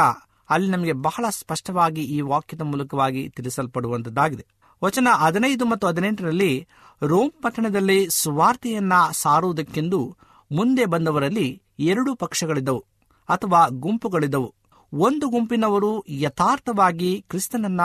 ಅಲ್ಲಿ 0.51 0.71
ನಮಗೆ 0.71 0.93
ಬಹಳ 0.93 1.25
ಸ್ಪಷ್ಟವಾಗಿ 1.29 2.01
ಈ 2.01 2.21
ವಾಕ್ಯದ 2.21 2.61
ಮೂಲಕವಾಗಿ 2.61 3.29
ತಿಳಿಸಲ್ಪಡುವಂತದ್ದಾಗಿದೆ. 3.29 4.47
ವಚನ 4.85 5.09
ಹದಿನೈದು 5.17 5.65
ಮತ್ತು 5.65 5.87
ಹದಿನೆಂಟರಲ್ಲಿ 5.87 6.67
ರೋಮ್ 7.03 7.33
ಪಟ್ಟಣದಲ್ಲಿ 7.43 8.09
ಸುವಾರ್ತೆಯನ್ನ 8.11 8.93
ಸಾರುವುದಕ್ಕೆಂದು 9.13 10.17
ಮುಂದೆ 10.53 10.85
ಬಂದವರಲ್ಲಿ 10.85 11.63
ಎರಡು 11.79 12.15
ಪಕ್ಷಗಳಿದ್ದವು 12.15 12.85
ಅಥವಾ 13.29 13.69
ಗುಂಪುಗಳಿದ್ದವು. 13.69 14.55
ಒಂದು 14.93 15.29
ಗುಂಪಿನವರು 15.29 16.05
ಯಥಾರ್ಥವಾಗಿ 16.09 17.25
ಕ್ರಿಸ್ತನನ್ನ 17.29 17.81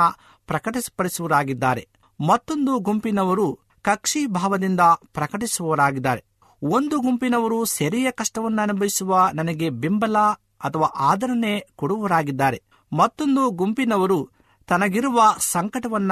ಪ್ರಕಟಿಸಪಡಿಸುವರಾಗಿದ್ದಾರೆ 0.47 1.87
ಮತ್ತೊಂದು 2.27 2.79
ಗುಂಪಿನವರು 2.79 3.59
ಕಕ್ಷಿ 3.81 4.25
ಭಾವದಿಂದ 4.27 4.79
ಪ್ರಕಟಿಸುವವರಾಗಿದ್ದಾರೆ. 5.13 6.23
ಒಂದು 6.63 6.99
ಗುಂಪಿನವರು 6.99 7.65
ಸೆರೆಯ 7.65 8.11
ಕಷ್ಟವನ್ನು 8.11 8.61
ಅನುಭವಿಸುವ 8.61 9.29
ನನಗೆ 9.33 9.69
ಬೆಂಬಲ 9.69 10.15
ಅಥವಾ 10.63 10.87
ಆದರಣೆ 11.09 11.53
ಕೊಡುವವರಾಗಿದ್ದಾರೆ. 11.75 12.61
ಮತ್ತೊಂದು 12.91 13.49
ಗುಂಪಿನವರು 13.51 14.29
ತನಗಿರುವ 14.67 15.21
ಸಂಕಟವನ್ನ 15.51 16.11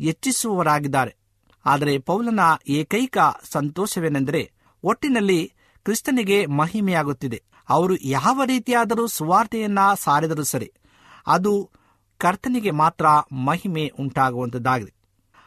ಹೆಚ್ಚಿಸುವವರಾಗಿದ್ದಾರೆ. 0.00 1.12
ಆದರೆ 1.64 1.98
ಪೌಲನ 1.98 2.40
ಏಕೈಕ 2.68 3.18
ಸಂತೋಷವೇನೆಂದರೆ 3.52 4.42
ಒಟ್ಟಿನಲ್ಲಿ 4.84 5.40
ಕ್ರಿಸ್ತನಿಗೆ 5.86 6.46
ಮಹಿಮೆಯಾಗುತ್ತಿದೆ. 6.46 7.42
ಅವರು 7.68 7.94
ಯಾವ 7.96 8.42
ರೀತಿಯಾದರೂ 8.44 9.06
ಸುವಾರ್ತೆಯನ್ನ 9.06 9.78
ಸಾರಿದರೂ 9.96 10.42
ಸರಿ, 10.42 10.72
ಅದು 11.26 11.52
ಕರ್ತನಿಗೆ 12.20 12.70
ಮಾತ್ರ 12.70 13.06
ಮಹಿಮೆ 13.44 13.92
ಉಂಟಾಗುವಂತದ್ದಾಗಿದೆ. 14.00 14.92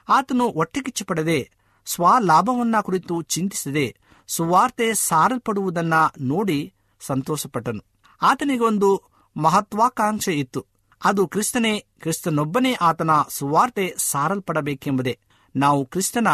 ಆತನು 0.09 0.45
ಒಟ್ಟಿಗಿಚ್ಚು 0.45 1.05
ಪಡೆದೆ 1.05 1.39
ಸ್ವಲಾಭವನ್ನ 1.85 2.75
ಕುರಿತು 2.81 3.21
ಚಿಂತಿಸದೆ 3.21 3.85
ಸುವಾರ್ತೆ 4.27 4.93
ಸಾರಲ್ಪಡುವುದನ್ನ 4.93 5.93
ನೋಡಿ 6.21 6.73
ಸಂತೋಷಪಟ್ಟನು. 7.01 7.83
ಆತನಿಗೊಂದು 8.21 9.03
ಮಹತ್ವಾಕಾಂಕ್ಷೆ 9.37 10.33
ಇತ್ತು. 10.33 10.65
ಅದು 11.03 11.27
ಕ್ರಿಸ್ತನೇ, 11.27 11.85
ಕ್ರಿಸ್ತನೊಬ್ಬನೇ 11.99 12.73
ಆತನ 12.73 13.09
ಸುವಾರ್ತೆ 13.29 13.93
ಸಾರಲ್ಪಡಬೇಕೆಂಬುದೇ. 13.97 15.19
ನಾವು 15.55 15.85
ಕ್ರಿಸ್ತನ 15.85 16.27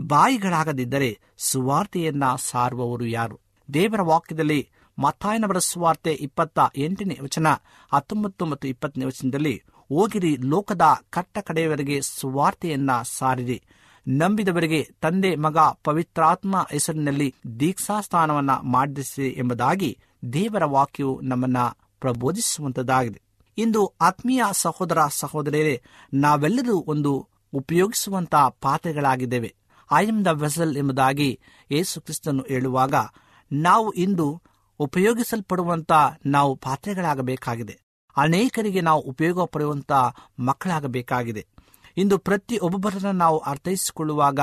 ಬಾಯಿಗಳಾಗದಿದ್ದರೆ 0.00 1.20
ಸುವಾರ್ತೆಯನ್ನ 1.38 2.24
ಸಾರುವವರು 2.38 3.06
ಯಾರು? 3.06 3.40
ದೇವರ 3.74 4.02
ವಾಕ್ಯದಲ್ಲಿ 4.02 4.70
ಮತ್ತಾಯನವರ 4.98 5.58
ಸುವಾರ್ತೆ 5.58 6.12
ಇಪ್ಪತ್ತ 6.12 6.58
ಎಂಟನೇ 6.76 7.18
ವಚನ, 7.22 7.46
ಹತ್ತೊಂಬತ್ತು 7.94 8.46
ಮತ್ತು 8.46 8.68
ಇಪ್ಪತ್ತನೇ 8.68 9.04
ವಚನದಲ್ಲಿ, 9.04 9.62
ಹೋಗಿರಿ, 9.88 10.36
ಲೋಕದ 10.36 10.82
ಕಟ್ಟ 11.10 11.38
ಕಡೆಯವರೆಗೆ 11.38 12.00
ಸುವಾರ್ತೆಯನ್ನ 12.00 12.90
ಸಾರಿರಿ. 13.02 13.62
ನಂಬಿದವರಿಗೆ 14.08 14.88
ತಂದೆ 15.00 15.36
ಮಗ 15.36 15.56
ಪವಿತ್ರಾತ್ಮ 15.84 16.66
ಹೆಸರಿನಲ್ಲಿ 16.70 17.34
ದೀಕ್ಷಾಸ್ಥಾನವನ್ನ 17.60 18.50
ಮಾಡಿಸಿದೆ 18.62 19.28
ಎಂಬುದಾಗಿ 19.28 19.98
ದೇವರ 20.32 20.64
ವಾಕ್ಯವು 20.64 21.20
ನಮ್ಮನ್ನ 21.20 21.56
ಪ್ರಬೋಧಿಸುವಂತದ್ದಾಗಿದೆ. 22.00 23.22
ಇಂದು 23.58 23.94
ಆತ್ಮೀಯ 24.00 24.42
ಸಹೋದರ 24.52 24.98
ಸಹೋದರಿಯರೇ, 25.08 25.82
ನಾವೆಲ್ಲರೂ 26.14 26.84
ಒಂದು 26.86 27.28
ಉಪಯೋಗಿಸುವಂತಹ 27.52 28.48
ಪಾತ್ರೆಗಳಾಗಿದ್ದೇವೆ. 28.48 29.54
ಐ 29.92 30.06
ಎಂ 30.06 30.24
ದ 30.24 30.26
ವೆಸಲ್ 30.26 30.76
ಎಂಬುದಾಗಿ 30.76 31.40
ಯೇಸು 31.70 32.00
ಕ್ರಿಸ್ತನು 32.00 32.44
ಹೇಳುವಾಗ, 32.48 32.94
ನಾವು 33.52 33.92
ಇಂದು 33.92 34.42
ಉಪಯೋಗಿಸಲ್ಪಡುವಂತ 34.78 35.92
ನಾವು 36.26 36.56
ಪಾತ್ರೆಗಳಾಗಬೇಕಾಗಿದೆ. 36.56 37.80
ಅನೇಕರಿಗೆ 38.16 38.80
ನಾವು 38.80 39.00
ಉಪಯೋಗ 39.00 39.44
ಪಡೆಯುವಂತ 39.44 39.92
ಮಕ್ಕಳಾಗಬೇಕಾಗಿದೆ. 40.38 41.46
ಇಂದು 41.96 42.18
ಪ್ರತಿ 42.18 42.58
ಒಬ್ಬೊಬ್ಬರನ್ನ 42.58 43.10
ನಾವು 43.10 43.38
ಅರ್ಥೈಸಿಕೊಳ್ಳುವಾಗ 43.38 44.40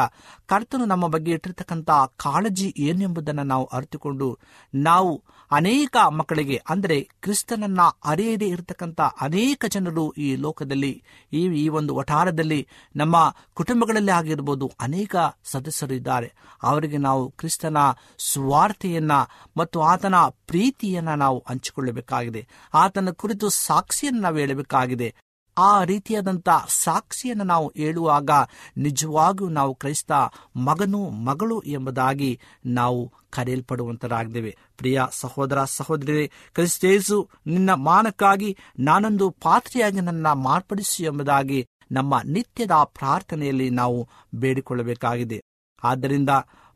ಕರ್ತನು 0.47 0.85
ನಮ್ಮ 0.85 1.07
ಬಗ್ಗೆ 1.07 1.31
ಇಟ್ಟಿರ್ತಕ್ಕಂಥ 1.31 1.89
ಕಾಳಜಿ 2.17 2.73
ಏನೆಂಬುದನ್ನು 2.77 3.43
ನಾವು 3.43 3.65
ಅರಿತುಕೊಂಡು 3.65 4.39
ನಾವು 4.73 5.23
ಅನೇಕ 5.51 5.97
ಮಕ್ಕಳಿಗೆ, 6.09 6.61
ಅಂದರೆ 6.69 7.01
ಕ್ರಿಸ್ತನನ್ನ 7.01 7.79
ಅರಿಯದೇ 8.05 8.47
ಇರತಕ್ಕಂಥ 8.47 9.01
ಅನೇಕ 9.01 9.65
ಜನರು 9.67 10.11
ಈ 10.11 10.35
ಲೋಕದಲ್ಲಿ, 10.35 11.03
ಈ 11.33 11.45
ಈ 11.45 11.69
ಒಂದು 11.69 11.95
ವಠಾರದಲ್ಲಿ, 11.95 12.67
ನಮ್ಮ 12.95 13.35
ಕುಟುಂಬಗಳಲ್ಲಿ 13.53 14.11
ಆಗಿರ್ಬೋದು 14.11 14.71
ಅನೇಕ 14.79 15.15
ಸದಸ್ಯರು 15.43 15.93
ಇದ್ದಾರೆ. 15.93 16.33
ಅವರಿಗೆ 16.63 16.97
ನಾವು 16.97 17.29
ಕ್ರಿಸ್ತನ 17.29 17.77
ಸ್ವಾರ್ಥೆಯನ್ನ 18.17 19.11
ಮತ್ತು 19.57 19.81
ಆತನ 19.81 20.15
ಪ್ರೀತಿಯನ್ನ 20.47 21.13
ನಾವು 21.13 21.45
ಹಂಚಿಕೊಳ್ಳಬೇಕಾಗಿದೆ. 21.47 22.47
ಆತನ 22.73 23.09
ಕುರಿತು 23.09 23.49
ಸಾಕ್ಷಿಯನ್ನು 23.49 24.21
ನಾವು 24.21 24.37
ಹೇಳಬೇಕಾಗಿದೆ. 24.37 25.15
ಆ 25.59 25.83
ರೀತಿಯಾದಂಥ 25.83 26.49
ಸಾಕ್ಷಿಯನ್ನು 26.67 27.43
ನಾವು 27.43 27.73
ಹೇಳುವಾಗ 27.77 28.29
ನಿಜವಾಗಿಯೂ 28.77 29.49
ನಾವು 29.49 29.75
ಕ್ರೈಸ್ತ 29.75 30.11
ಮಗನು 30.55 31.09
ಮಗಳು 31.09 31.59
ಎಂಬುದಾಗಿ 31.65 32.39
ನಾವು 32.65 33.13
ಕರೆಯಲ್ಪಡುವಂತರಾಗಿದ್ದೇವೆ. 33.29 34.57
ಪ್ರಿಯ 34.77 35.01
ಸಹೋದರ 35.11 35.63
ಸಹೋದರಿ 35.63 36.27
ಕ್ರಿಸ್ತೇಸು 36.27 37.29
ನಿನ್ನ 37.47 37.73
ಮಾನಕ್ಕಾಗಿ 37.73 38.57
ನಾನೊಂದು 38.79 39.29
ಪಾತ್ರೆಯಾಗಿ 39.29 40.01
ನನ್ನ 40.01 40.27
ಮಾರ್ಪಡಿಸಿ 40.31 41.03
ಎಂಬುದಾಗಿ 41.03 41.67
ನಮ್ಮ 41.91 42.19
ನಿತ್ಯದ 42.25 42.71
ಪ್ರಾರ್ಥನೆಯಲ್ಲಿ 42.71 43.69
ನಾವು 43.69 44.07
ಬೇಡಿಕೊಳ್ಳಬೇಕಾಗಿದೆ. 44.35 45.43
ಆದ್ದರಿಂದ 45.83 46.29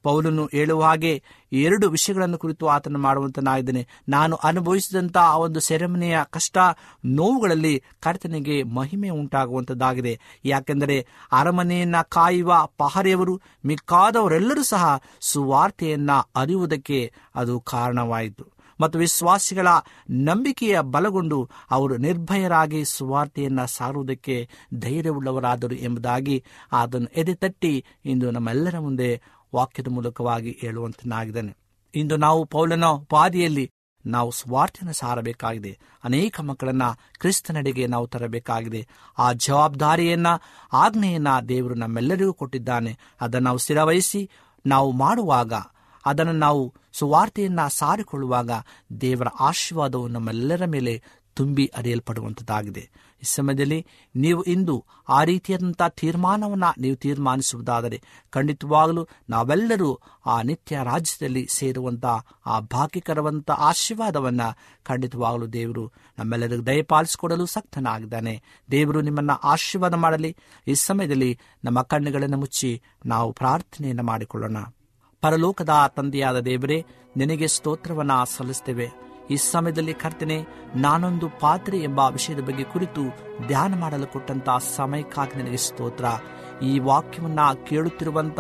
ಪೌಲನು 0.04 0.50
ಹೇಳುವ 0.52 0.84
ಹಾಗೆ 0.84 1.24
ಎರಡು 1.52 1.90
ವಿಷಯಗಳನ್ನು 1.90 2.38
ಕುರಿತು 2.38 2.68
ಆತನು 2.68 3.00
ಮಾಡುವಂತನಾಗಿದ್ದೇನೆ. 3.00 3.88
ನಾನು 4.10 4.36
ಅನುಭವಿಸಿದಂತಹ 4.36 5.22
ಆ 5.22 5.38
ಒಂದು 5.38 5.60
ಸೆರೆಮನೆಯ 5.60 6.20
ಕಷ್ಟ 6.30 6.58
ನೋವುಗಳಲ್ಲಿ 7.06 7.84
ಕರ್ತನಿಗೆ 8.00 8.64
ಮಹಿಮೆ 8.64 9.10
ಉಂಟಾಗುವಂತದ್ದಾಗಿದೆ. 9.10 10.20
ಯಾಕೆಂದರೆ 10.46 11.08
ಅರಮನೆಯನ್ನ 11.32 12.02
ಕಾಯುವ 12.02 12.68
ಪಹರೆಯವರು, 12.78 13.42
ಮಿಕ್ಕಾದವರೆಲ್ಲರೂ 13.66 14.64
ಸಹ 14.64 15.02
ಸುವಾರ್ತೆಯನ್ನ 15.22 16.12
ಅರಿಯುವುದಕ್ಕೆ 16.36 17.14
ಅದು 17.36 17.60
ಕಾರಣವಾಯಿತು. 17.60 18.54
ಮತ್ತು 18.82 19.00
ವಿಶ್ವಾಸಿಗಳ 19.00 19.68
ನಂಬಿಕೆಯ 20.10 20.82
ಬಲಗೊಂಡು 20.82 21.50
ಅವರು 21.72 21.98
ನಿರ್ಭಯರಾಗಿ 21.98 22.86
ಸುವಾರ್ತೆಯನ್ನ 22.86 23.66
ಸಾರುವುದಕ್ಕೆ 23.66 24.50
ಧೈರ್ಯವುಳ್ಳವರಾದರು 24.76 25.76
ಎಂಬುದಾಗಿ 25.76 26.44
ಅದನ್ನು 26.72 27.20
ಎದೆತಟ್ಟಿ 27.20 27.86
ಇಂದು 28.06 28.32
ನಮ್ಮೆಲ್ಲರ 28.32 28.80
ಮುಂದೆ 28.80 29.22
ವಾಕ್ಯದ 29.56 29.88
ಮೂಲಕವಾಗಿ 29.88 30.58
ಹೇಳುವಂತನಾಗಿದ್ದಾನೆ. 30.62 31.58
ಇಂದು 31.96 32.18
ನಾವು 32.18 32.46
ಪೌಲನ 32.46 32.86
ಉಪಾದಿಯಲ್ಲಿ 32.86 33.72
ನಾವು 34.06 34.32
ಸ್ವಾರ್ಥನ 34.32 34.92
ಸಾರಬೇಕಾಗಿದೆ. 34.92 35.80
ಅನೇಕ 36.04 36.42
ಮಕ್ಕಳನ್ನ 36.42 36.84
ಕ್ರಿಸ್ತನಡೆಗೆ 37.18 37.88
ನಾವು 37.88 38.08
ತರಬೇಕಾಗಿದೆ. 38.08 38.88
ಆ 39.18 39.34
ಜವಾಬ್ದಾರಿಯನ್ನ, 39.34 40.28
ಆಜ್ಞೆಯನ್ನ 40.74 41.28
ದೇವರು 41.50 41.74
ನಮ್ಮೆಲ್ಲರಿಗೂ 41.74 42.34
ಕೊಟ್ಟಿದ್ದಾನೆ. 42.34 42.98
ಅದನ್ನು 43.22 43.46
ನಾವು 43.46 43.58
ಸ್ಥಿರವಹಿಸಿ 43.58 44.30
ನಾವು 44.66 44.92
ಮಾಡುವಾಗ, 44.92 45.54
ಅದನ್ನು 46.06 46.32
ನಾವು 46.32 46.74
ಸುವಾರ್ತೆಯನ್ನ 46.94 47.60
ಸಾರಿಕೊಳ್ಳುವಾಗ 47.68 48.52
ದೇವರ 49.02 49.28
ಆಶೀರ್ವಾದವು 49.40 50.08
ನಮ್ಮೆಲ್ಲರ 50.08 50.66
ಮೇಲೆ 50.66 51.04
ತುಂಬಿ 51.36 51.66
ಅರಿಯಲ್ಪಡುವಂಥದ್ದಾಗಿದೆ 51.66 52.92
ಈ 53.24 53.26
ಸಮಯದಲ್ಲಿ 53.26 53.86
ನೀವು 54.16 54.44
ಇಂದು 54.44 54.86
ಆ 55.10 55.24
ರೀತಿಯಾದಂಥ 55.24 55.82
ತೀರ್ಮಾನವನ್ನು 55.90 56.82
ನೀವು 56.82 56.96
ತೀರ್ಮಾನಿಸುವುದಾದರೆ 56.96 58.02
ಖಂಡಿತವಾಗಲೂ 58.32 59.08
ನಾವೆಲ್ಲರೂ 59.30 60.00
ಆ 60.26 60.42
ನಿತ್ಯ 60.42 60.80
ರಾಜ್ಯದಲ್ಲಿ 60.84 61.48
ಸೇರುವಂಥ 61.50 62.06
ಆ 62.46 62.60
ಭಾಗ್ಯಕರವಂತ 62.60 63.52
ಆಶೀರ್ವಾದವನ್ನು 63.52 64.58
ಖಂಡಿತವಾಗಲೂ 64.84 65.48
ದೇವರು 65.48 65.92
ನಮ್ಮೆಲ್ಲರಿಗೂ 66.20 66.64
ದಯಪಾಲಿಸಿಕೊಡಲು 66.64 67.46
ಸಕ್ತನಾಗಿದ್ದಾನೆ. 67.46 68.44
ದೇವರು 68.72 69.02
ನಿಮ್ಮನ್ನು 69.02 69.34
ಆಶೀರ್ವಾದ 69.34 69.94
ಮಾಡಲಿ. 69.94 70.36
ಈ 70.68 70.74
ಸಮಯದಲ್ಲಿ 70.74 71.40
ನಮ್ಮ 71.64 71.82
ಕಣ್ಣುಗಳನ್ನು 71.82 72.38
ಮುಚ್ಚಿ 72.38 72.82
ನಾವು 73.06 73.34
ಪ್ರಾರ್ಥನೆಯನ್ನು 73.34 74.04
ಮಾಡಿಕೊಳ್ಳೋಣ. 74.04 74.58
ಪರಲೋಕದ 75.22 75.70
ತಂದೆಯಾದ 75.96 76.40
ದೇವರೇ, 76.40 76.86
ನಿನಗೆ 77.18 77.48
ಸ್ತೋತ್ರವನ್ನ 77.48 78.12
ಸಲ್ಲಿಸ್ತೇವೆ 78.26 79.03
ಈ 79.30 79.36
ಸಮಯದಲ್ಲಿ 79.36 79.94
ಕರ್ತನೆ, 79.94 80.46
ನಾನೊಂದು 80.76 81.30
ಪಾತ್ರೆ 81.30 81.78
ಎಂಬ 81.78 82.00
ವಿಷಯದ 82.00 82.40
ಬಗ್ಗೆ 82.40 82.64
ಕುರಿತು 82.64 83.02
ಧ್ಯಾನ 83.48 83.80
ಮಾಡಲು 83.80 84.08
ಕೊಟ್ಟಂತಹ 84.08 84.58
ಸಮಯಕ್ಕಾಗಿ 84.76 85.44
ನನಗೆ 85.44 85.58
ಸ್ತೋತ್ರ. 85.58 86.06
ಈ 86.62 86.80
ವಾಕ್ಯವನ್ನ 86.80 87.40
ಕೇಳುತ್ತಿರುವಂತ 87.70 88.40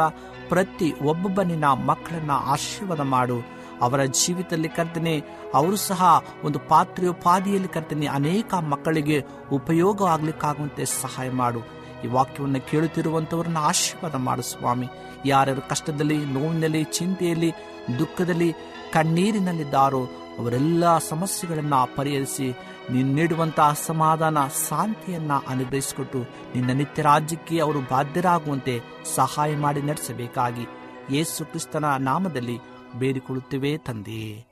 ಪ್ರತಿ 0.50 0.93
ಒಬ್ಬೊಬ್ಬನಿನ 1.04 1.65
ಮಕ್ಕಳನ್ನ 1.65 2.32
ಆಶೀರ್ವಾದ 2.32 3.00
ಮಾಡು. 3.00 3.36
ಅವರ 3.82 4.04
ಜೀವಿತದಲ್ಲಿ 4.04 4.69
ಕರ್ತನೆ, 4.69 5.24
ಅವರು 5.54 5.76
ಸಹ 5.76 6.24
ಒಂದು 6.43 6.60
ಪಾತ್ರೆಯೋಪಾದಿಯಲ್ಲಿ 6.60 7.67
ಕರ್ತನೆ 7.67 8.06
ಅನೇಕ 8.06 8.54
ಮಕ್ಕಳಿಗೆ 8.54 9.26
ಉಪಯೋಗ 9.52 10.04
ಆಗ್ಲಿಕ್ಕಾಗುವಂತೆ 10.04 10.86
ಸಹಾಯ 10.86 11.30
ಮಾಡು. 11.30 11.60
ಈ 12.04 12.08
ವಾಕ್ಯವನ್ನು 12.08 12.62
ಕೇಳುತ್ತಿರುವಂತವರನ್ನ 12.62 13.58
ಆಶೀರ್ವಾದ 13.58 14.15
ಮಾಡು 14.15 14.41
ಸ್ವಾಮಿ. 14.41 14.88
ಯಾರ್ಯಾರು 15.26 15.69
ಕಷ್ಟದಲ್ಲಿ, 15.69 16.26
ನೋವಿನಲ್ಲಿ, 16.26 16.84
ಚಿಂತೆಯಲ್ಲಿ, 16.84 17.52
ದುಃಖದಲ್ಲಿ, 18.00 18.54
ಕಣ್ಣೀರಿನಲ್ಲಿದ್ದಾರೋ 18.93 20.08
ಅವರೆಲ್ಲ 20.39 20.98
ಸಮಸ್ಯೆಗಳನ್ನು 20.98 21.96
ಪರಿಹರಿಸಿ 21.96 22.48
ನೀನು 22.91 23.13
ನೀಡುವಂತಹ 23.13 23.74
ಸಮಾಧಾನ, 23.74 24.38
ಶಾಂತಿಯನ್ನು 24.69 25.43
ಅನುಗ್ರಹಿಸಿಕೊಟ್ಟು 25.48 26.19
ನಿನ್ನ 26.56 26.72
ನಿತ್ಯ 26.72 27.02
ರಾಜ್ಯಕ್ಕೆ 27.02 27.60
ಅವರು 27.60 27.80
ಬಾಧ್ಯರಾಗುವಂತೆ 27.82 28.82
ಸಹಾಯ 29.15 29.56
ಮಾಡಿ 29.56 29.82
ನಡೆಸಬೇಕಾಗಿ 29.82 30.65
ಯೇಸು 31.12 31.46
ಕ್ರಿಸ್ತನ 31.46 31.86
ನಾಮದಲ್ಲಿ 31.86 32.58
ಬೇಡಿಕೊಳ್ಳುತ್ತೇವೆ 32.96 33.78
ತಂದೆಯೇ 33.78 34.46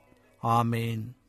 ಆಮೇನ್. 0.44 1.21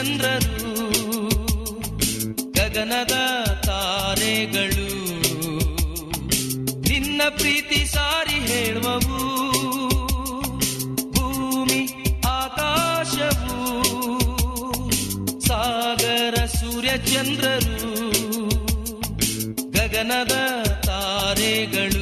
ಚಂದ್ರರು 0.00 0.74
ಗಗನದ 2.50 3.44
ತಾರೆಗಳು. 3.66 4.88
ನಿನ್ನ 6.88 7.22
ಪ್ರೀತಿ 7.28 7.84
ಸಾರಿ 7.84 8.34
ಹೇಳುವವು 8.34 9.18
ಭೂಮಿ 11.10 11.88
ಆಕಾಶವು. 12.28 13.60
ಸಾಗರ 15.40 16.44
ಸೂರ್ಯ 16.44 16.90
ಚಂದ್ರರು 16.98 17.94
ಗಗನದ 19.70 20.62
ತಾರೆಗಳು. 20.86 21.99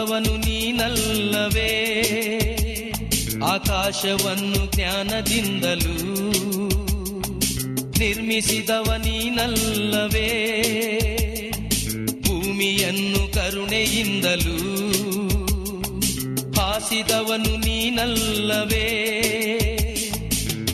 ಹಾಸಿದವನು 0.00 0.36
ನೀನಲ್ಲವೇ. 0.36 1.70
ಆಕಾಶವನ್ನು 3.44 4.72
ಜ್ಞಾನದಿಂದಲೂ 4.72 5.94
ನಿರ್ಮಿಸಿದವ 7.98 8.94
ನೀನಲ್ಲವೇ. 8.98 10.28
ಭೂಮಿಯನ್ನು 12.20 13.32
ಕರುಣೆಯಿಂದಲೂ 13.32 14.56
ಹಾಸಿದವನು 16.60 17.56
ನೀನಲ್ಲವೇ. 17.56 18.86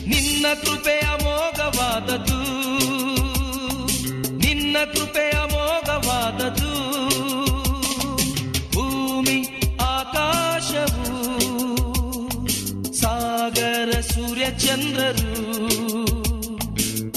ನಿನ್ನ 0.07 0.45
ಕೃಪೆಯ 0.61 1.23
ಮೋಘವಾದದು 1.23 2.41
ನಿನ್ನ 4.37 4.77
ಕೃಪೆಯ 4.93 5.31
ಮೋಘವಾದದು 5.31 6.67
ಚಂದ್ರರು 14.49 15.47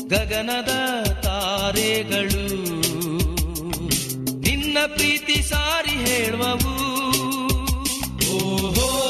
ಗಗನದ 0.08 1.02
ತಾರೆಗಳು. 1.22 2.46
ನಿನ್ನ 4.40 4.78
ಪ್ರೀತಿ 4.86 5.42
ಸಾರಿ 5.42 5.90
ಹೇಳುವವು. 5.90 6.90
ಓಹೋ 8.36 9.09